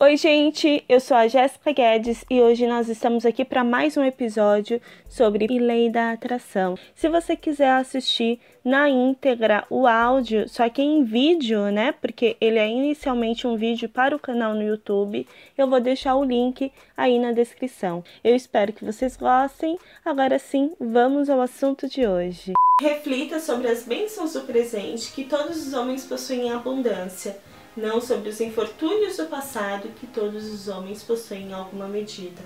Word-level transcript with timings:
Oi, 0.00 0.16
gente, 0.16 0.84
eu 0.88 0.98
sou 0.98 1.16
a 1.16 1.28
Jéssica 1.28 1.70
Guedes 1.70 2.24
e 2.28 2.40
hoje 2.40 2.66
nós 2.66 2.88
estamos 2.88 3.24
aqui 3.24 3.44
para 3.44 3.62
mais 3.62 3.96
um 3.96 4.02
episódio 4.02 4.82
sobre 5.08 5.46
Lei 5.46 5.88
da 5.88 6.10
Atração. 6.10 6.76
Se 6.96 7.08
você 7.08 7.36
quiser 7.36 7.70
assistir 7.70 8.40
na 8.64 8.88
íntegra 8.88 9.64
o 9.70 9.86
áudio, 9.86 10.48
só 10.48 10.68
que 10.68 10.82
em 10.82 11.04
vídeo, 11.04 11.70
né? 11.70 11.92
Porque 11.92 12.36
ele 12.40 12.58
é 12.58 12.68
inicialmente 12.68 13.46
um 13.46 13.56
vídeo 13.56 13.88
para 13.88 14.16
o 14.16 14.18
canal 14.18 14.52
no 14.52 14.64
YouTube, 14.64 15.28
eu 15.56 15.70
vou 15.70 15.80
deixar 15.80 16.16
o 16.16 16.24
link 16.24 16.72
aí 16.96 17.16
na 17.20 17.30
descrição. 17.30 18.02
Eu 18.24 18.34
espero 18.34 18.72
que 18.72 18.84
vocês 18.84 19.16
gostem. 19.16 19.78
Agora 20.04 20.40
sim, 20.40 20.72
vamos 20.80 21.30
ao 21.30 21.40
assunto 21.40 21.88
de 21.88 22.04
hoje. 22.04 22.52
Reflita 22.80 23.38
sobre 23.38 23.68
as 23.68 23.84
bênçãos 23.84 24.32
do 24.32 24.40
presente 24.40 25.12
que 25.12 25.22
todos 25.22 25.64
os 25.64 25.72
homens 25.72 26.04
possuem 26.04 26.48
em 26.48 26.50
abundância 26.50 27.36
não 27.76 28.00
sobre 28.00 28.28
os 28.28 28.40
infortúnios 28.40 29.16
do 29.16 29.26
passado 29.26 29.88
que 30.00 30.06
todos 30.06 30.52
os 30.52 30.68
homens 30.68 31.02
possuem 31.02 31.48
em 31.48 31.52
alguma 31.52 31.88
medida. 31.88 32.42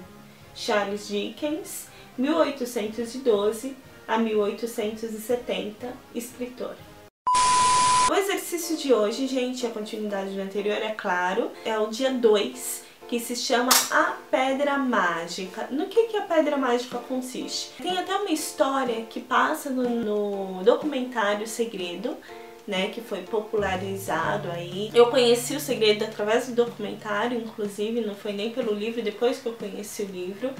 Charles 0.54 1.08
Dickens, 1.08 1.88
1812 2.16 3.76
a 4.06 4.18
1870, 4.18 5.92
escritor. 6.14 6.74
O 8.10 8.14
exercício 8.14 8.76
de 8.76 8.92
hoje, 8.92 9.26
gente, 9.26 9.66
a 9.66 9.70
continuidade 9.70 10.30
do 10.30 10.40
anterior, 10.40 10.78
é 10.78 10.90
claro, 10.90 11.50
é 11.62 11.78
o 11.78 11.88
dia 11.88 12.10
2, 12.10 12.84
que 13.06 13.20
se 13.20 13.36
chama 13.36 13.68
A 13.90 14.16
Pedra 14.30 14.78
Mágica. 14.78 15.68
No 15.70 15.86
que, 15.86 16.04
que 16.04 16.16
a 16.16 16.22
Pedra 16.22 16.56
Mágica 16.56 16.98
consiste? 16.98 17.70
Tem 17.82 17.98
até 17.98 18.16
uma 18.16 18.30
história 18.30 19.02
que 19.02 19.20
passa 19.20 19.68
no, 19.68 19.88
no 19.88 20.64
documentário 20.64 21.46
Segredo, 21.46 22.16
né, 22.68 22.88
que 22.88 23.00
foi 23.00 23.22
popularizado 23.22 24.50
aí. 24.50 24.90
Eu 24.92 25.06
conheci 25.06 25.56
o 25.56 25.60
segredo 25.60 26.04
através 26.04 26.48
do 26.48 26.54
documentário, 26.54 27.40
inclusive, 27.40 28.02
não 28.02 28.14
foi 28.14 28.34
nem 28.34 28.50
pelo 28.50 28.74
livro, 28.74 29.00
depois 29.00 29.38
que 29.38 29.46
eu 29.46 29.54
conheci 29.54 30.02
o 30.02 30.06
livro, 30.06 30.50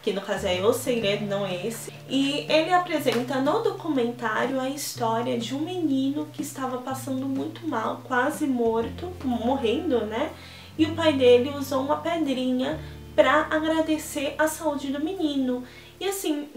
que 0.00 0.12
no 0.12 0.20
caso 0.20 0.46
é 0.46 0.64
O 0.64 0.72
Segredo, 0.72 1.26
não 1.26 1.44
é 1.44 1.66
esse. 1.66 1.92
E 2.08 2.46
ele 2.48 2.72
apresenta 2.72 3.40
no 3.40 3.64
documentário 3.64 4.60
a 4.60 4.70
história 4.70 5.36
de 5.36 5.52
um 5.52 5.58
menino 5.58 6.28
que 6.32 6.42
estava 6.42 6.78
passando 6.78 7.26
muito 7.26 7.66
mal, 7.66 8.00
quase 8.04 8.46
morto, 8.46 9.12
morrendo, 9.24 10.06
né? 10.06 10.30
E 10.78 10.86
o 10.86 10.94
pai 10.94 11.14
dele 11.14 11.50
usou 11.58 11.80
uma 11.80 11.96
pedrinha 11.96 12.78
para 13.16 13.48
agradecer 13.50 14.36
a 14.38 14.46
saúde 14.46 14.92
do 14.92 15.02
menino. 15.02 15.64
E 15.98 16.06
assim, 16.06 16.48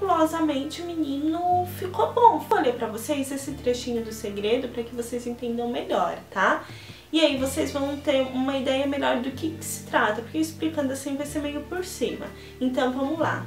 miraculosamente 0.00 0.82
o 0.82 0.86
menino 0.86 1.66
ficou 1.78 2.12
bom. 2.12 2.40
Falei 2.40 2.72
para 2.72 2.86
vocês 2.88 3.30
esse 3.30 3.52
trechinho 3.52 4.04
do 4.04 4.12
segredo 4.12 4.68
para 4.68 4.82
que 4.82 4.94
vocês 4.94 5.26
entendam 5.26 5.68
melhor, 5.68 6.18
tá? 6.30 6.64
E 7.12 7.20
aí 7.20 7.36
vocês 7.36 7.70
vão 7.72 7.96
ter 7.98 8.22
uma 8.22 8.56
ideia 8.56 8.86
melhor 8.86 9.20
do 9.20 9.30
que, 9.30 9.50
que 9.50 9.64
se 9.64 9.84
trata, 9.84 10.22
porque 10.22 10.38
explicando 10.38 10.92
assim 10.92 11.16
vai 11.16 11.26
ser 11.26 11.40
meio 11.40 11.60
por 11.62 11.84
cima. 11.84 12.26
Então 12.60 12.92
vamos 12.92 13.18
lá. 13.18 13.44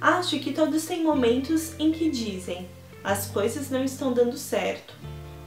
Acho 0.00 0.38
que 0.38 0.52
todos 0.52 0.84
têm 0.84 1.02
momentos 1.02 1.74
em 1.78 1.90
que 1.90 2.10
dizem 2.10 2.68
as 3.02 3.28
coisas 3.28 3.70
não 3.70 3.84
estão 3.84 4.12
dando 4.12 4.36
certo 4.36 4.94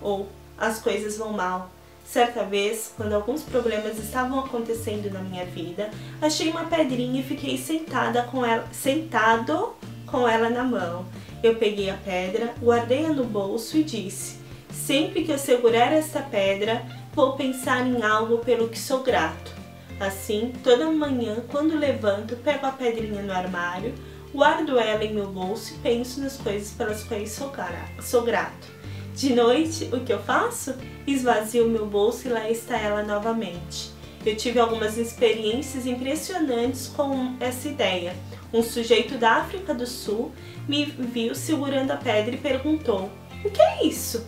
ou 0.02 0.28
as 0.58 0.80
coisas 0.82 1.18
vão 1.18 1.34
mal 1.34 1.70
Certa 2.12 2.44
vez, 2.44 2.92
quando 2.98 3.14
alguns 3.14 3.44
problemas 3.44 4.00
estavam 4.00 4.40
acontecendo 4.40 5.14
na 5.14 5.20
minha 5.20 5.46
vida, 5.46 5.92
achei 6.20 6.50
uma 6.50 6.64
pedrinha 6.64 7.20
e 7.20 7.24
fiquei 7.24 7.56
sentada 7.56 8.24
com 8.24 8.44
ela, 8.44 8.68
sentado 8.72 9.76
com 10.10 10.28
ela 10.28 10.50
na 10.50 10.64
mão. 10.64 11.06
Eu 11.42 11.56
peguei 11.56 11.90
a 11.90 11.98
pedra, 11.98 12.54
guardei-a 12.62 13.10
no 13.10 13.24
bolso 13.24 13.78
e 13.78 13.84
disse: 13.84 14.38
Sempre 14.72 15.24
que 15.24 15.32
eu 15.32 15.38
segurar 15.38 15.92
esta 15.92 16.22
pedra, 16.22 16.86
vou 17.14 17.34
pensar 17.34 17.86
em 17.88 18.04
algo 18.04 18.40
pelo 18.40 18.70
que 18.70 18.78
sou 18.78 19.02
grato. 19.02 19.54
Assim, 20.00 20.54
toda 20.64 20.90
manhã, 20.90 21.44
quando 21.50 21.78
levanto, 21.78 22.36
pego 22.38 22.66
a 22.66 22.72
pedrinha 22.72 23.22
no 23.22 23.34
armário, 23.34 23.94
guardo 24.34 24.80
ela 24.80 25.04
em 25.04 25.14
meu 25.14 25.28
bolso 25.28 25.74
e 25.74 25.78
penso 25.80 26.22
nas 26.22 26.38
coisas 26.38 26.72
pelas 26.72 27.04
quais 27.04 27.32
sou 27.32 28.22
grato. 28.22 28.68
De 29.14 29.34
noite, 29.34 29.90
o 29.92 30.00
que 30.00 30.14
eu 30.14 30.20
faço? 30.20 30.76
Esvazio 31.06 31.68
meu 31.68 31.86
bolso 31.86 32.28
e 32.28 32.32
lá 32.32 32.50
está 32.50 32.78
ela 32.78 33.04
novamente. 33.04 33.92
Eu 34.26 34.36
tive 34.36 34.60
algumas 34.60 34.98
experiências 34.98 35.86
impressionantes 35.86 36.88
com 36.88 37.36
essa 37.40 37.68
ideia. 37.68 38.16
Um 38.52 38.64
sujeito 38.64 39.18
da 39.18 39.34
África 39.34 39.74
do 39.74 39.86
Sul 39.86 40.32
me 40.68 40.86
viu 40.86 41.36
segurando 41.36 41.92
a 41.92 41.98
pedra 41.98 42.34
e 42.34 42.38
perguntou: 42.38 43.12
O 43.46 43.50
que 43.50 43.62
é 43.62 43.86
isso? 43.86 44.26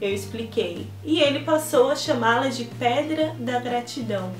Eu 0.00 0.12
expliquei 0.12 0.86
e 1.04 1.20
ele 1.20 1.40
passou 1.40 1.90
a 1.90 1.96
chamá-la 1.96 2.48
de 2.48 2.64
Pedra 2.64 3.34
da 3.38 3.58
Gratidão. 3.58 4.32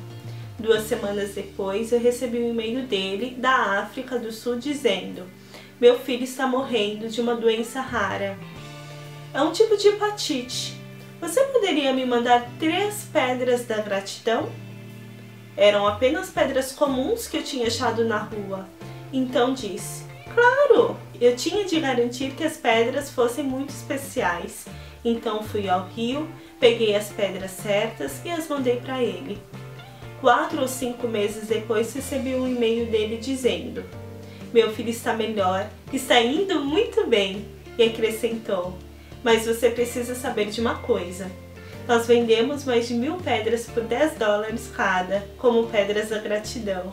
Duas 0.59 0.83
semanas 0.85 1.35
depois, 1.35 1.91
eu 1.91 1.99
recebi 1.99 2.39
um 2.39 2.51
e-mail 2.51 2.87
dele 2.87 3.35
da 3.37 3.81
África 3.81 4.19
do 4.19 4.31
Sul 4.31 4.59
dizendo: 4.59 5.25
Meu 5.81 5.99
filho 5.99 6.23
está 6.23 6.47
morrendo 6.47 7.09
de 7.09 7.21
uma 7.21 7.35
doença 7.35 7.81
rara. 7.81 8.39
É 9.33 9.43
um 9.43 9.51
tipo 9.51 9.77
de 9.77 9.89
hepatite. 9.89 10.81
Você 11.21 11.43
poderia 11.47 11.93
me 11.93 12.07
mandar 12.07 12.49
três 12.61 13.09
pedras 13.13 13.65
da 13.65 13.79
gratidão? 13.79 14.53
Eram 15.57 15.87
apenas 15.87 16.31
pedras 16.31 16.71
comuns 16.73 17.27
que 17.27 17.39
eu 17.39 17.43
tinha 17.43 17.67
achado 17.67 18.05
na 18.05 18.19
rua. 18.19 18.69
Então 19.17 19.55
disse: 19.55 20.03
Claro! 20.35 20.97
Eu 21.21 21.37
tinha 21.37 21.65
de 21.65 21.79
garantir 21.79 22.33
que 22.33 22.43
as 22.43 22.57
pedras 22.57 23.11
fossem 23.11 23.45
muito 23.45 23.71
especiais. 23.71 24.67
Então 25.05 25.45
fui 25.45 25.69
ao 25.69 25.87
rio, 25.87 26.29
peguei 26.59 26.97
as 26.97 27.11
pedras 27.11 27.53
certas 27.53 28.21
e 28.25 28.31
as 28.31 28.49
mandei 28.49 28.77
para 28.77 29.01
ele. 29.01 29.39
Quatro 30.21 30.63
ou 30.63 30.67
cinco 30.67 31.07
meses 31.07 31.47
depois 31.47 31.95
recebi 31.95 32.35
um 32.35 32.49
e-mail 32.49 32.87
dele 32.87 33.17
dizendo: 33.19 33.85
Meu 34.53 34.73
filho 34.73 34.91
está 34.91 35.15
melhor, 35.15 35.71
está 35.93 36.21
indo 36.21 36.59
muito 36.65 37.07
bem. 37.07 37.47
E 37.79 37.85
acrescentou: 37.85 38.77
mas 39.23 39.47
você 39.47 39.71
precisa 39.71 40.15
saber 40.15 40.47
de 40.51 40.61
uma 40.61 40.77
coisa. 40.81 41.31
Nós 41.89 42.07
vendemos 42.07 42.65
mais 42.65 42.89
de 42.89 42.95
mil 42.95 43.17
pedras 43.17 43.67
por 43.67 43.83
10 43.83 44.17
dólares 44.17 44.71
cada, 44.77 45.25
como 45.39 45.67
pedras 45.67 46.11
da 46.11 46.19
gratidão. 46.19 46.93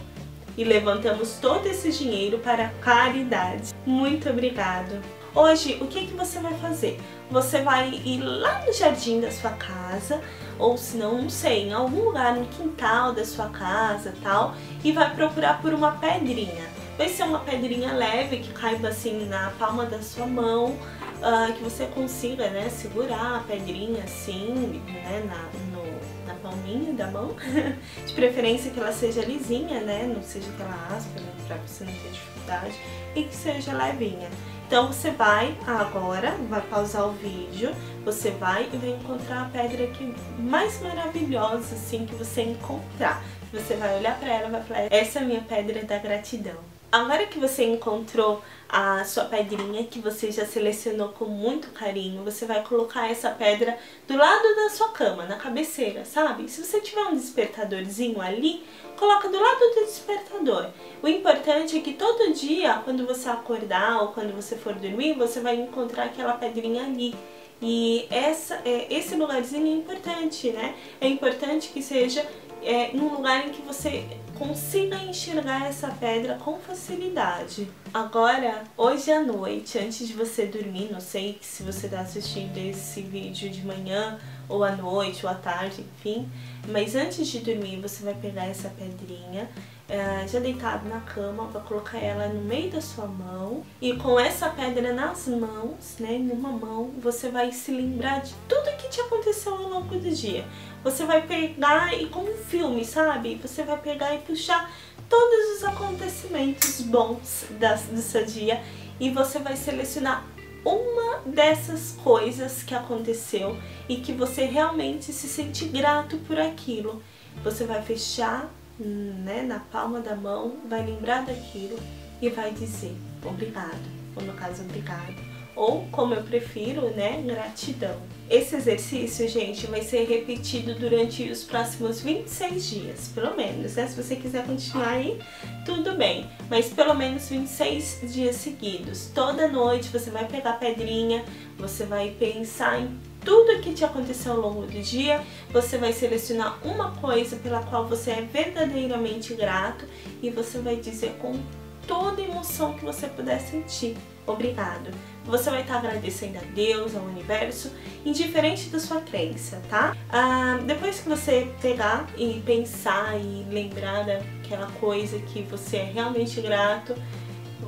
E 0.58 0.64
levantamos 0.64 1.38
todo 1.42 1.66
esse 1.68 1.92
dinheiro 1.92 2.40
para 2.40 2.70
caridade. 2.82 3.74
Muito 3.86 4.30
obrigado. 4.30 5.02
Hoje, 5.34 5.78
o 5.80 5.88
que, 5.88 6.08
que 6.08 6.14
você 6.14 6.40
vai 6.40 6.54
fazer? 6.56 7.00
Você 7.30 7.62
vai 7.62 7.90
ir 7.90 8.20
lá 8.22 8.66
no 8.66 8.74
jardim 8.74 9.22
da 9.22 9.32
sua 9.32 9.52
casa, 9.52 10.22
ou 10.60 10.78
se 10.78 10.98
não, 10.98 11.22
não 11.22 11.30
sei, 11.30 11.70
em 11.70 11.74
algum 11.74 12.04
lugar 12.04 12.36
no 12.36 12.46
quintal 12.48 13.14
da 13.14 13.24
sua 13.24 13.48
casa 13.48 14.14
tal, 14.22 14.54
e 14.84 14.92
vai 14.92 15.16
procurar 15.16 15.62
por 15.62 15.74
uma 15.74 15.94
pedrinha. 15.94 16.70
Vai 16.98 17.08
ser 17.08 17.24
uma 17.24 17.40
pedrinha 17.40 17.94
leve 17.94 18.40
que 18.40 18.52
caiba 18.52 18.90
assim 18.90 19.26
na 19.26 19.52
palma 19.58 19.86
da 19.86 20.02
sua 20.02 20.28
mão, 20.28 20.76
uh, 21.22 21.54
que 21.54 21.64
você 21.64 21.86
consiga 21.86 22.50
né, 22.50 22.70
segurar 22.70 23.38
a 23.38 23.40
pedrinha 23.40 24.04
assim, 24.04 24.82
né, 24.86 25.24
na, 25.26 25.50
no, 25.72 26.01
palminha 26.42 26.94
da 26.94 27.08
mão. 27.08 27.36
De 28.06 28.14
preferência 28.14 28.72
que 28.72 28.80
ela 28.80 28.92
seja 28.92 29.22
lisinha, 29.22 29.80
né, 29.82 30.12
não 30.14 30.22
seja 30.22 30.50
aquela 30.52 30.96
áspera, 30.96 31.26
para 31.48 31.58
você 31.58 31.84
não 31.84 31.94
ter 31.94 32.12
dificuldade, 32.12 32.76
e 33.16 33.24
que 33.24 33.36
seja 33.36 33.74
levinha. 33.74 34.30
Então 34.68 34.88
você 34.88 35.12
vai 35.12 35.58
agora, 35.68 36.32
vai 36.50 36.62
pausar 36.62 37.06
o 37.06 37.12
vídeo, 37.12 37.76
você 38.06 38.32
vai 38.32 38.70
e 38.72 38.78
vai 38.78 38.92
encontrar 38.92 39.42
a 39.42 39.50
pedra 39.50 39.86
que 39.88 40.16
mais 40.40 40.82
maravilhosa 40.82 41.76
assim 41.76 42.06
que 42.06 42.16
você 42.16 42.44
encontrar. 42.44 43.22
Você 43.52 43.76
vai 43.76 43.98
olhar 43.98 44.18
para 44.18 44.34
ela 44.34 44.48
e 44.48 44.52
vai 44.52 44.64
falar: 44.64 44.88
"Essa 44.90 45.20
é 45.20 45.22
a 45.24 45.26
minha 45.26 45.42
pedra 45.42 45.84
da 45.84 45.98
gratidão". 45.98 46.56
Agora 46.92 47.26
que 47.26 47.40
você 47.40 47.64
encontrou 47.64 48.42
a 48.68 49.06
sua 49.06 49.24
pedrinha 49.24 49.86
que 49.86 50.00
você 50.00 50.30
já 50.30 50.46
selecionou 50.46 51.10
com 51.10 51.24
muito 51.24 51.70
carinho, 51.70 52.22
você 52.22 52.46
vai 52.46 52.62
colocar 52.64 53.10
essa 53.10 53.30
pedra 53.30 53.78
do 54.06 54.18
lado 54.18 54.56
da 54.58 54.70
sua 54.70 54.90
cama, 54.90 55.26
na 55.26 55.38
cabeceira, 55.38 56.04
sabe? 56.04 56.50
Se 56.50 56.62
você 56.62 56.82
tiver 56.82 57.04
um 57.04 57.16
despertadorzinho 57.16 58.22
ali, 58.22 58.66
coloca 58.98 59.30
do 59.30 59.40
lado 59.40 59.60
do 59.60 59.86
despertador. 59.86 60.68
O 61.02 61.08
importante 61.08 61.78
é 61.78 61.80
que 61.80 61.94
todo 61.94 62.34
dia, 62.34 62.82
quando 62.84 63.08
você 63.08 63.30
acordar 63.30 64.02
ou 64.02 64.10
quando 64.10 64.36
você 64.36 64.58
for 64.58 64.74
dormir, 64.76 65.14
você 65.14 65.40
vai 65.40 65.56
encontrar 65.56 66.06
aquela 66.08 66.34
pedrinha 66.34 66.84
ali. 66.84 67.16
E 67.62 68.06
essa, 68.10 68.62
é, 68.66 68.88
esse 68.90 69.16
lugarzinho 69.16 69.66
é 69.66 69.78
importante, 69.78 70.50
né? 70.50 70.76
É 71.00 71.08
importante 71.08 71.70
que 71.70 71.82
seja 71.82 72.26
é, 72.62 72.92
em 72.92 73.00
um 73.00 73.14
lugar 73.14 73.48
em 73.48 73.52
que 73.52 73.62
você 73.62 74.04
consiga 74.42 74.98
enxergar 74.98 75.68
essa 75.68 75.90
pedra 75.90 76.34
com 76.34 76.58
facilidade. 76.58 77.70
Agora, 77.94 78.64
hoje 78.76 79.12
à 79.12 79.22
noite, 79.22 79.78
antes 79.78 80.08
de 80.08 80.14
você 80.14 80.48
dormir, 80.48 80.92
não 80.92 81.00
sei 81.00 81.38
se 81.42 81.62
você 81.62 81.86
está 81.86 82.00
assistindo 82.00 82.58
esse 82.58 83.04
vídeo 83.04 83.52
de 83.52 83.64
manhã 83.64 84.18
ou 84.52 84.64
à 84.64 84.72
noite, 84.76 85.26
ou 85.26 85.32
à 85.32 85.36
tarde, 85.36 85.86
enfim. 85.98 86.30
Mas 86.68 86.96
antes 86.96 87.28
de 87.28 87.40
dormir, 87.40 87.80
você 87.80 88.04
vai 88.04 88.14
pegar 88.14 88.46
essa 88.46 88.70
pedrinha, 88.70 89.50
é, 89.90 90.28
já 90.28 90.40
deitado 90.40 90.88
na 90.88 91.00
cama, 91.00 91.46
vai 91.48 91.62
colocar 91.64 91.98
ela 91.98 92.28
no 92.28 92.42
meio 92.42 92.70
da 92.70 92.82
sua 92.82 93.08
mão 93.08 93.64
e 93.82 93.96
com 93.96 94.20
essa 94.20 94.50
pedra 94.50 94.94
nas 94.94 95.28
mãos, 95.28 95.96
né, 96.00 96.18
numa 96.18 96.52
mão, 96.52 96.92
você 97.02 97.30
vai 97.30 97.52
se 97.52 97.72
lembrar 97.72 98.22
de 98.22 98.34
tudo 98.48 98.78
que 98.78 98.90
te 98.90 99.02
aconteceu 99.02 99.54
ao 99.54 99.64
longo 99.64 99.98
do 99.98 100.12
dia. 100.12 100.46
Você 100.84 101.06
vai 101.06 101.26
pegar 101.26 101.94
e 101.94 102.08
como 102.08 102.32
um 102.32 102.38
filme, 102.38 102.86
sabe? 102.86 103.36
Você 103.42 103.64
vai 103.64 103.78
pegar 103.78 104.14
e 104.16 104.20
puxar 104.20 104.72
todos 105.10 105.58
os 105.58 105.64
acontecimentos 105.64 106.82
bons 106.82 107.46
das, 107.60 107.82
do 107.84 108.02
seu 108.02 108.26
dia 108.26 108.62
e 109.00 109.10
você 109.10 109.40
vai 109.40 109.56
selecionar 109.56 110.26
uma 110.66 111.20
dessas 111.26 111.98
coisas 112.04 112.64
que 112.64 112.76
aconteceu 112.76 113.58
e 113.88 113.98
que 113.98 114.14
você 114.14 114.46
realmente 114.46 115.12
se 115.12 115.28
sente 115.28 115.66
grato 115.66 116.18
por 116.20 116.40
aquilo. 116.40 117.02
Você 117.44 117.66
vai 117.66 117.82
fechar 117.82 118.50
né, 118.80 119.44
na 119.44 119.60
palma 119.60 120.00
da 120.00 120.16
mão, 120.16 120.58
vai 120.68 120.86
lembrar 120.86 121.26
daquilo 121.26 121.78
e 122.22 122.30
vai 122.30 122.52
dizer 122.52 122.96
obrigado, 123.26 123.80
ou 124.16 124.24
no 124.24 124.34
caso, 124.34 124.64
obrigado 124.64 125.31
ou 125.56 125.88
como 125.92 126.14
eu 126.14 126.24
prefiro, 126.24 126.90
né, 126.92 127.22
gratidão. 127.26 127.98
Esse 128.30 128.56
exercício, 128.56 129.28
gente, 129.28 129.68
vai 129.68 129.82
ser 129.82 130.08
repetido 130.08 130.74
durante 130.76 131.30
os 131.30 131.44
próximos 131.44 132.02
26 132.02 132.70
dias, 132.70 133.12
pelo 133.14 133.36
menos, 133.36 133.76
né? 133.76 133.88
Se 133.88 134.02
você 134.02 134.16
quiser 134.16 134.46
continuar 134.46 134.90
aí, 134.90 135.20
tudo 135.66 135.96
bem, 135.96 136.30
mas 136.50 136.70
pelo 136.70 136.94
menos 136.94 137.28
26 137.28 138.00
dias 138.14 138.38
seguidos. 138.38 139.12
Toda 139.14 139.50
noite 139.50 139.90
você 139.90 140.10
vai 140.10 140.26
pegar 140.26 140.54
pedrinha, 140.54 141.26
você 141.58 141.86
vai 141.86 142.12
pensar 142.18 142.80
em 142.80 142.98
tudo 143.24 143.62
que 143.62 143.74
te 143.74 143.86
aconteceu 143.86 144.32
ao 144.32 144.40
longo 144.40 144.62
do 144.62 144.82
dia, 144.82 145.22
você 145.52 145.78
vai 145.78 145.94
selecionar 145.94 146.58
uma 146.66 146.92
coisa 146.98 147.36
pela 147.36 147.62
qual 147.64 147.88
você 147.88 148.12
é 148.12 148.22
verdadeiramente 148.22 149.34
grato 149.34 149.86
e 150.22 150.30
você 150.30 150.58
vai 150.60 150.78
dizer 150.78 151.16
com 151.20 151.40
toda 151.86 152.22
emoção 152.22 152.74
que 152.74 152.86
você 152.86 153.08
puder 153.08 153.40
sentir. 153.42 153.96
Obrigado. 154.26 154.92
Você 155.26 155.50
vai 155.50 155.62
estar 155.62 155.78
agradecendo 155.78 156.38
a 156.38 156.42
Deus, 156.42 156.96
ao 156.96 157.04
universo, 157.04 157.72
indiferente 158.06 158.70
da 158.70 158.80
sua 158.80 159.02
crença, 159.02 159.62
tá? 159.70 159.96
Ah, 160.10 160.60
depois 160.66 161.00
que 161.00 161.10
você 161.10 161.52
pegar 161.62 162.08
e 162.18 162.42
pensar 162.46 163.20
e 163.20 163.46
lembrar 163.50 164.04
daquela 164.04 164.68
coisa 164.80 165.20
que 165.20 165.44
você 165.44 165.78
é 165.78 165.84
realmente 165.84 166.42
grato, 166.42 166.96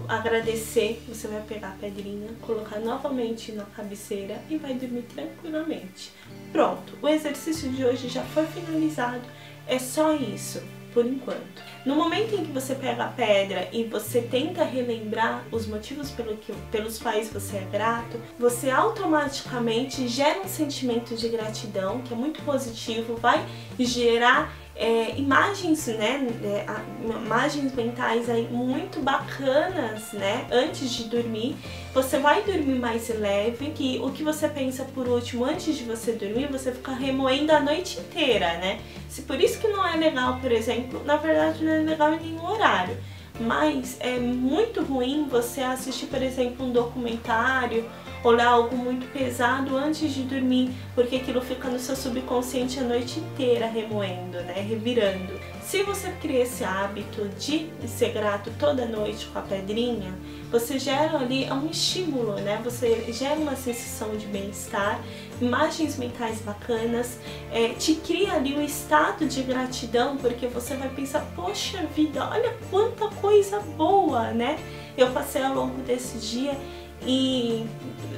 agradecer, 0.07 1.01
você 1.07 1.27
vai 1.27 1.41
pegar 1.41 1.69
a 1.69 1.71
pedrinha, 1.71 2.29
colocar 2.41 2.79
novamente 2.79 3.51
na 3.51 3.63
cabeceira 3.65 4.41
e 4.49 4.57
vai 4.57 4.73
dormir 4.73 5.03
tranquilamente. 5.03 6.11
Pronto, 6.51 6.97
o 7.01 7.07
exercício 7.07 7.69
de 7.69 7.85
hoje 7.85 8.09
já 8.09 8.23
foi 8.23 8.45
finalizado. 8.45 9.21
É 9.67 9.79
só 9.79 10.13
isso 10.13 10.61
por 10.93 11.05
enquanto. 11.05 11.63
No 11.85 11.95
momento 11.95 12.35
em 12.35 12.45
que 12.45 12.51
você 12.51 12.75
pega 12.75 13.05
a 13.05 13.07
pedra 13.07 13.67
e 13.73 13.83
você 13.83 14.21
tenta 14.21 14.63
relembrar 14.63 15.43
os 15.51 15.67
motivos 15.67 16.09
pelo 16.11 16.37
que, 16.37 16.53
pelos 16.71 16.99
quais 16.99 17.29
você 17.31 17.57
é 17.57 17.67
grato, 17.71 18.19
você 18.39 18.69
automaticamente 18.69 20.07
gera 20.07 20.39
um 20.39 20.47
sentimento 20.47 21.15
de 21.15 21.27
gratidão 21.27 22.01
que 22.01 22.13
é 22.13 22.17
muito 22.17 22.41
positivo, 22.43 23.15
vai 23.15 23.45
gerar 23.77 24.53
é, 24.83 25.17
imagens, 25.17 25.87
né, 25.87 26.27
é, 26.43 26.65
imagens 27.25 27.73
mentais 27.73 28.29
aí 28.29 28.49
muito 28.51 28.99
bacanas, 28.99 30.11
né, 30.11 30.45
antes 30.51 30.91
de 30.91 31.05
dormir. 31.05 31.55
Você 31.93 32.19
vai 32.19 32.41
dormir 32.43 32.79
mais 32.79 33.07
leve, 33.07 33.67
que 33.67 33.97
o 34.03 34.11
que 34.11 34.23
você 34.23 34.49
pensa 34.49 34.83
por 34.83 35.07
último 35.07 35.45
antes 35.45 35.77
de 35.77 35.85
você 35.85 36.11
dormir, 36.11 36.51
você 36.51 36.73
fica 36.73 36.91
remoendo 36.91 37.53
a 37.53 37.61
noite 37.61 37.97
inteira, 37.97 38.57
né? 38.57 38.81
Se 39.07 39.21
por 39.21 39.39
isso 39.39 39.57
que 39.59 39.67
não 39.69 39.87
é 39.87 39.95
legal, 39.95 40.39
por 40.41 40.51
exemplo, 40.51 41.01
na 41.05 41.15
verdade 41.15 41.63
não 41.63 41.71
é 41.71 41.77
legal 41.77 42.13
em 42.13 42.19
nenhum 42.19 42.45
horário. 42.45 42.97
Mas 43.39 43.97
é 43.99 44.19
muito 44.19 44.83
ruim 44.83 45.27
você 45.29 45.61
assistir, 45.61 46.07
por 46.07 46.21
exemplo, 46.21 46.65
um 46.65 46.71
documentário 46.71 47.89
olhar 48.23 48.47
algo 48.47 48.75
muito 48.75 49.11
pesado 49.11 49.75
antes 49.75 50.13
de 50.13 50.23
dormir, 50.23 50.71
porque 50.95 51.17
aquilo 51.17 51.41
fica 51.41 51.69
no 51.69 51.79
seu 51.79 51.95
subconsciente 51.95 52.79
a 52.79 52.83
noite 52.83 53.19
inteira 53.19 53.67
remoendo, 53.67 54.37
né, 54.41 54.65
revirando. 54.67 55.33
Se 55.61 55.81
você 55.83 56.11
cria 56.21 56.43
esse 56.43 56.63
hábito 56.63 57.27
de 57.39 57.69
ser 57.87 58.11
grato 58.11 58.51
toda 58.59 58.85
noite 58.85 59.25
com 59.27 59.39
a 59.39 59.41
pedrinha, 59.41 60.13
você 60.51 60.77
gera 60.77 61.17
ali 61.17 61.49
um 61.51 61.67
estímulo, 61.67 62.35
né? 62.35 62.61
Você 62.63 63.11
gera 63.11 63.39
uma 63.39 63.55
sensação 63.55 64.15
de 64.15 64.27
bem-estar, 64.27 64.99
imagens 65.41 65.97
mentais 65.97 66.41
bacanas, 66.41 67.17
é, 67.51 67.69
te 67.69 67.95
cria 67.95 68.33
ali 68.33 68.53
um 68.55 68.61
estado 68.61 69.25
de 69.25 69.41
gratidão, 69.41 70.17
porque 70.17 70.45
você 70.47 70.75
vai 70.75 70.89
pensar, 70.89 71.25
poxa 71.35 71.83
vida, 71.95 72.29
olha 72.29 72.53
quanta 72.69 73.07
coisa 73.07 73.59
boa, 73.59 74.31
né? 74.31 74.59
Eu 74.95 75.09
passei 75.11 75.41
ao 75.41 75.55
longo 75.55 75.81
desse 75.81 76.19
dia 76.19 76.55
e 77.05 77.65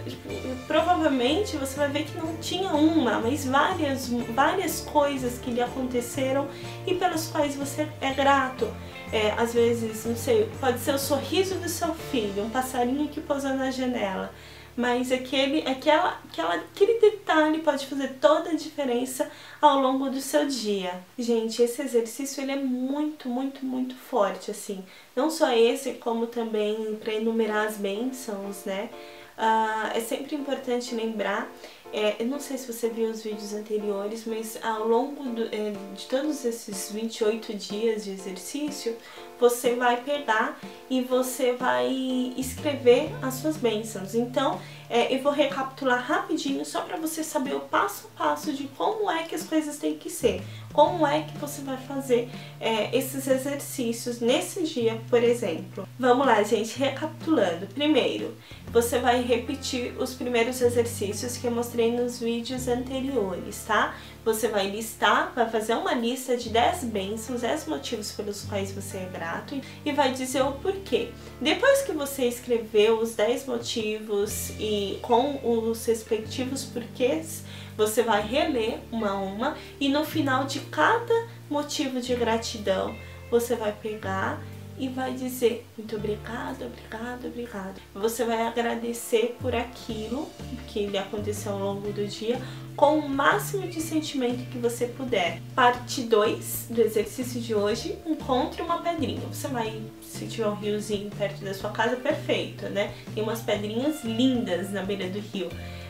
tipo, 0.07 0.29
provavelmente 0.67 1.57
você 1.57 1.75
vai 1.75 1.89
ver 1.89 2.05
que 2.05 2.17
não 2.17 2.35
tinha 2.37 2.69
uma, 2.69 3.19
mas 3.19 3.45
várias, 3.45 4.09
várias 4.09 4.81
coisas 4.81 5.39
que 5.39 5.51
lhe 5.51 5.61
aconteceram 5.61 6.47
e 6.85 6.95
pelas 6.95 7.27
quais 7.27 7.55
você 7.55 7.87
é 8.01 8.13
grato. 8.13 8.67
É, 9.11 9.31
às 9.37 9.53
vezes, 9.53 10.03
não 10.05 10.15
sei, 10.15 10.49
pode 10.59 10.79
ser 10.79 10.93
o 10.93 10.99
sorriso 10.99 11.55
do 11.55 11.69
seu 11.69 11.93
filho, 11.93 12.43
um 12.43 12.49
passarinho 12.49 13.07
que 13.07 13.21
pousou 13.21 13.53
na 13.53 13.71
janela 13.71 14.33
mas 14.75 15.11
aquele, 15.11 15.65
aquela, 15.67 16.19
aquela, 16.29 16.55
aquele 16.55 16.99
detalhe 17.35 17.59
pode 17.59 17.85
fazer 17.87 18.17
toda 18.21 18.51
a 18.51 18.55
diferença 18.55 19.29
ao 19.61 19.79
longo 19.79 20.09
do 20.09 20.21
seu 20.21 20.45
dia. 20.45 20.93
Gente, 21.17 21.61
esse 21.61 21.81
exercício 21.81 22.41
ele 22.41 22.53
é 22.53 22.55
muito, 22.55 23.27
muito, 23.27 23.65
muito 23.65 23.95
forte, 23.95 24.51
assim. 24.51 24.83
Não 25.15 25.29
só 25.29 25.51
esse, 25.51 25.93
como 25.93 26.27
também 26.27 26.95
para 26.95 27.13
enumerar 27.13 27.67
as 27.67 27.77
bênçãos, 27.77 28.63
né? 28.65 28.89
Uh, 29.37 29.97
é 29.97 29.99
sempre 29.99 30.33
importante 30.35 30.95
lembrar 30.95 31.51
é, 31.95 32.17
eu 32.19 32.25
não 32.27 32.41
sei 32.41 32.57
se 32.57 32.71
você 32.71 32.89
viu 32.89 33.09
os 33.09 33.23
vídeos 33.23 33.53
anteriores, 33.53 34.25
mas 34.25 34.59
ao 34.61 34.85
longo 34.85 35.23
do, 35.29 35.43
é, 35.43 35.71
de 35.95 36.05
todos 36.07 36.43
esses 36.43 36.91
28 36.91 37.53
dias 37.53 38.03
de 38.03 38.11
exercício, 38.11 38.97
você 39.39 39.75
vai 39.75 40.03
pegar 40.03 40.59
e 40.89 40.99
você 40.99 41.53
vai 41.53 41.87
escrever 42.35 43.09
as 43.21 43.35
suas 43.35 43.55
bênçãos. 43.55 44.13
Então, 44.13 44.59
é, 44.89 45.15
eu 45.15 45.21
vou 45.21 45.31
recapitular 45.31 46.01
rapidinho 46.01 46.65
só 46.65 46.81
para 46.81 46.97
você 46.97 47.23
saber 47.23 47.55
o 47.55 47.61
passo 47.61 48.09
a 48.17 48.25
passo 48.25 48.51
de 48.51 48.65
como 48.75 49.09
é 49.09 49.23
que 49.23 49.33
as 49.33 49.43
coisas 49.43 49.77
têm 49.77 49.97
que 49.97 50.09
ser. 50.09 50.43
Como 50.75 51.07
é 51.07 51.21
que 51.21 51.37
você 51.37 51.61
vai 51.61 51.77
fazer 51.77 52.29
é, 52.59 52.93
esses 52.93 53.25
exercícios 53.27 54.19
nesse 54.19 54.61
dia, 54.63 54.99
por 55.09 55.23
exemplo? 55.23 55.87
Vamos 55.97 56.27
lá, 56.27 56.43
gente, 56.43 56.77
recapitulando. 56.77 57.65
Primeiro, 57.67 58.35
você 58.73 58.99
vai 58.99 59.21
repetir 59.21 59.95
os 59.97 60.13
primeiros 60.13 60.61
exercícios 60.61 61.37
que 61.37 61.47
eu 61.47 61.51
mostrei 61.51 61.93
nos 61.93 62.19
vídeos 62.19 62.67
anteriores, 62.67 63.63
tá? 63.65 63.95
Você 64.25 64.47
vai 64.47 64.67
listar, 64.67 65.31
vai 65.35 65.47
fazer 65.47 65.75
uma 65.75 65.93
lista 65.93 66.35
de 66.35 66.49
10 66.49 66.85
bênçãos, 66.85 67.41
10 67.41 67.67
motivos 67.67 68.11
pelos 68.11 68.41
quais 68.41 68.71
você 68.71 68.97
é 68.97 69.09
grato 69.13 69.61
e 69.85 69.91
vai 69.91 70.11
dizer 70.13 70.41
o 70.41 70.53
porquê. 70.53 71.11
Depois 71.39 71.83
que 71.83 71.91
você 71.91 72.25
escreveu 72.25 72.99
os 72.99 73.13
10 73.13 73.45
motivos 73.45 74.49
e 74.59 74.97
com 75.03 75.39
os 75.43 75.85
respectivos 75.85 76.63
porquês, 76.63 77.43
você 77.77 78.01
vai 78.01 78.25
reler 78.25 78.79
uma 78.91 79.11
a 79.11 79.15
uma 79.15 79.57
e 79.79 79.89
no 79.89 80.03
final 80.03 80.45
de 80.45 80.59
cada 80.61 81.27
motivo 81.47 82.01
de 82.01 82.15
gratidão 82.15 82.95
você 83.29 83.55
vai 83.55 83.73
pegar 83.73 84.41
e 84.77 84.87
vai 84.89 85.13
dizer 85.13 85.65
muito 85.77 85.95
obrigado, 85.95 86.65
obrigado, 86.65 87.27
obrigado. 87.27 87.81
Você 87.93 88.25
vai 88.25 88.41
agradecer 88.43 89.35
por 89.41 89.55
aquilo 89.55 90.29
que 90.67 90.85
lhe 90.85 90.97
aconteceu 90.97 91.53
ao 91.53 91.59
longo 91.59 91.91
do 91.91 92.07
dia 92.07 92.39
com 92.75 92.99
o 92.99 93.09
máximo 93.09 93.67
de 93.67 93.79
sentimento 93.79 94.49
que 94.49 94.57
você 94.57 94.87
puder. 94.87 95.41
Parte 95.55 96.01
2 96.01 96.67
do 96.71 96.81
exercício 96.81 97.39
de 97.39 97.55
hoje, 97.55 97.97
encontre 98.05 98.61
uma 98.61 98.79
pedrinha. 98.79 99.21
Você 99.31 99.47
vai, 99.47 99.81
se 100.01 100.27
tiver 100.27 100.47
um 100.47 100.55
riozinho 100.55 101.09
perto 101.11 101.43
da 101.43 101.53
sua 101.53 101.69
casa, 101.69 101.95
perfeito, 101.95 102.67
né? 102.69 102.93
Tem 103.13 103.23
umas 103.23 103.41
pedrinhas 103.41 104.03
lindas 104.03 104.71
na 104.71 104.83
beira 104.83 105.07
do 105.09 105.19
rio 105.19 105.49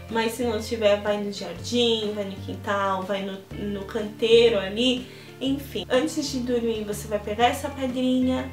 mas 0.10 0.34
se 0.34 0.44
não 0.44 0.60
tiver, 0.60 1.02
vai 1.02 1.22
no 1.24 1.32
jardim, 1.32 2.12
vai 2.14 2.26
no 2.26 2.36
quintal, 2.36 3.04
vai 3.04 3.24
no, 3.24 3.40
no 3.58 3.86
canteiro 3.86 4.60
ali, 4.60 5.08
enfim. 5.42 5.86
Antes 5.90 6.32
de 6.32 6.40
dormir, 6.40 6.84
você 6.84 7.08
vai 7.08 7.20
pegar 7.20 7.48
essa 7.48 7.70
pedrinha, 7.70 8.52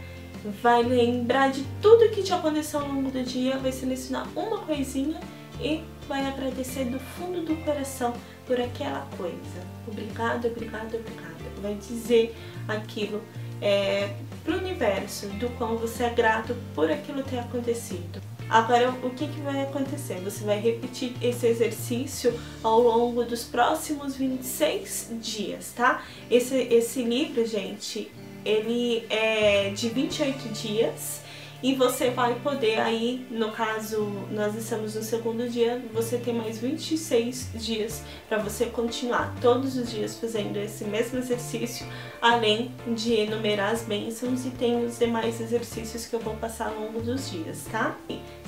vai 0.62 0.82
lembrar 0.82 1.50
de 1.50 1.64
tudo 1.80 2.10
que 2.10 2.22
te 2.22 2.32
aconteceu 2.32 2.80
ao 2.80 2.88
longo 2.88 3.10
do 3.10 3.22
dia, 3.22 3.58
vai 3.58 3.72
selecionar 3.72 4.26
uma 4.34 4.58
coisinha 4.58 5.20
e 5.60 5.82
vai 6.08 6.26
agradecer 6.26 6.86
do 6.86 6.98
fundo 6.98 7.42
do 7.42 7.56
coração 7.64 8.12
por 8.46 8.60
aquela 8.60 9.06
coisa. 9.16 9.66
Obrigado, 9.86 10.48
obrigado, 10.48 10.96
obrigado. 10.96 11.32
Vai 11.60 11.74
dizer 11.74 12.34
aquilo 12.66 13.22
é, 13.60 14.14
pro 14.42 14.58
universo 14.58 15.28
do 15.28 15.48
quão 15.56 15.76
você 15.76 16.04
é 16.04 16.10
grato 16.10 16.56
por 16.74 16.90
aquilo 16.90 17.22
ter 17.22 17.38
acontecido. 17.38 18.20
Agora, 18.50 18.90
o 18.90 19.10
que, 19.10 19.28
que 19.28 19.40
vai 19.40 19.62
acontecer? 19.62 20.20
Você 20.20 20.44
vai 20.44 20.60
repetir 20.60 21.14
esse 21.22 21.46
exercício 21.46 22.38
ao 22.62 22.82
longo 22.82 23.24
dos 23.24 23.44
próximos 23.44 24.14
26 24.16 25.12
dias, 25.22 25.72
tá? 25.74 26.02
Esse, 26.30 26.56
esse 26.56 27.02
livro, 27.02 27.46
gente, 27.46 28.10
ele 28.44 29.06
é 29.10 29.70
de 29.70 29.88
28 29.88 30.48
dias 30.50 31.22
e 31.62 31.76
você 31.76 32.10
vai 32.10 32.34
poder 32.40 32.80
aí, 32.80 33.24
no 33.30 33.52
caso, 33.52 34.02
nós 34.32 34.56
estamos 34.56 34.96
no 34.96 35.02
segundo 35.02 35.48
dia, 35.48 35.80
você 35.94 36.18
tem 36.18 36.34
mais 36.34 36.58
26 36.58 37.50
dias 37.54 38.02
para 38.28 38.38
você 38.38 38.66
continuar 38.66 39.32
todos 39.40 39.76
os 39.76 39.88
dias 39.88 40.18
fazendo 40.18 40.56
esse 40.56 40.84
mesmo 40.84 41.20
exercício, 41.20 41.86
além 42.20 42.72
de 42.88 43.14
enumerar 43.14 43.72
as 43.72 43.82
bênçãos 43.82 44.44
e 44.44 44.50
tem 44.50 44.84
os 44.84 44.98
demais 44.98 45.40
exercícios 45.40 46.04
que 46.04 46.14
eu 46.14 46.20
vou 46.20 46.34
passar 46.34 46.66
ao 46.66 46.80
longo 46.80 47.00
dos 47.00 47.30
dias, 47.30 47.64
tá? 47.70 47.96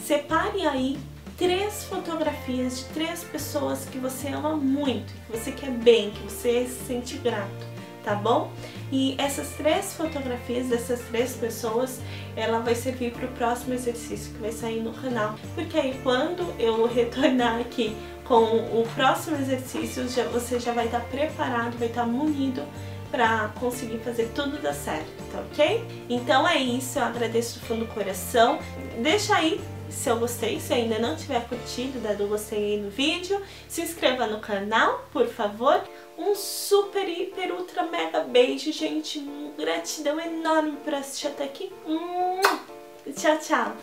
Separe 0.05 0.67
aí 0.67 0.99
três 1.39 1.85
fotografias 1.85 2.81
de 2.81 2.85
três 2.87 3.23
pessoas 3.23 3.85
que 3.85 3.99
você 3.99 4.27
ama 4.29 4.57
muito, 4.57 5.13
que 5.13 5.39
você 5.39 5.53
quer 5.53 5.71
bem, 5.71 6.11
que 6.11 6.23
você 6.25 6.67
se 6.67 6.85
sente 6.87 7.17
grato 7.19 7.74
tá 8.05 8.15
bom? 8.15 8.53
E 8.93 9.17
essas 9.19 9.49
três 9.57 9.95
fotografias 9.95 10.69
dessas 10.69 11.01
três 11.09 11.35
pessoas, 11.35 12.01
ela 12.37 12.61
vai 12.61 12.75
servir 12.75 13.13
para 13.13 13.27
o 13.27 13.29
próximo 13.33 13.75
exercício 13.75 14.33
que 14.33 14.39
vai 14.39 14.53
sair 14.53 14.81
no 14.81 14.93
canal. 14.93 15.35
Porque 15.55 15.79
aí 15.79 15.99
quando 16.03 16.55
eu 16.59 16.87
retornar 16.87 17.61
aqui 17.61 17.97
com 18.25 18.45
o 18.45 18.87
próximo 18.95 19.37
exercício, 19.37 20.09
já, 20.09 20.25
você 20.25 20.61
já 20.61 20.73
vai 20.73 20.87
estar 20.87 21.01
tá 21.01 21.07
preparado, 21.07 21.79
vai 21.79 21.89
estar 21.89 22.03
tá 22.03 22.07
munido 22.07 22.63
para 23.11 23.49
conseguir 23.61 23.99
fazer 23.99 24.31
tudo 24.35 24.61
dar 24.61 24.75
certo, 24.75 25.07
tá 25.31 25.39
ok? 25.41 25.85
Então 26.09 26.47
é 26.49 26.59
isso, 26.59 26.99
eu 26.99 27.05
agradeço 27.05 27.61
do 27.61 27.67
fundo 27.67 27.87
do 27.87 27.93
coração. 27.93 28.59
Deixa 29.01 29.37
aí 29.37 29.61
se 29.89 30.09
eu 30.09 30.19
gostei, 30.19 30.59
se 30.59 30.73
ainda 30.73 30.99
não 30.99 31.15
tiver 31.15 31.47
curtido, 31.47 32.01
dado 32.01 32.27
gostei 32.27 32.73
aí 32.73 32.81
no 32.81 32.91
vídeo, 32.91 33.41
se 33.69 33.83
inscreva 33.83 34.27
no 34.27 34.41
canal, 34.41 35.07
por 35.13 35.29
favor. 35.29 35.81
Um 36.17 36.35
super, 36.35 37.09
hiper, 37.09 37.53
ultra, 37.53 37.83
mega 37.83 38.21
beijo, 38.21 38.73
gente. 38.73 39.21
Gratidão 39.57 40.21
enorme 40.21 40.77
por 40.85 40.95
assistir 40.95 41.29
até 41.29 41.45
aqui. 41.45 41.73
Tchau, 43.17 43.39
tchau. 43.39 43.77